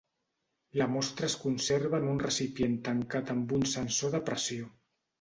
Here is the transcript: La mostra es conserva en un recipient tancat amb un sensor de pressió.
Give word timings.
La 0.81 0.87
mostra 0.93 1.29
es 1.33 1.35
conserva 1.43 2.01
en 2.05 2.09
un 2.15 2.23
recipient 2.25 2.77
tancat 2.91 3.33
amb 3.37 3.57
un 3.61 3.71
sensor 3.79 4.17
de 4.19 4.27
pressió. 4.33 4.77